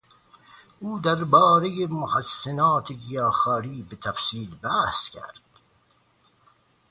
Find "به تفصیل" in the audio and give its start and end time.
3.83-4.55